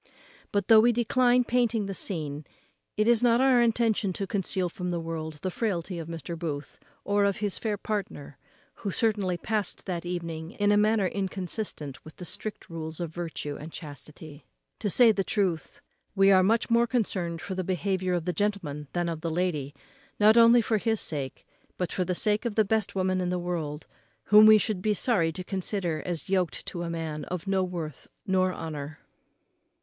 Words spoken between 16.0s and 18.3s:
we are much more concerned for the behaviour of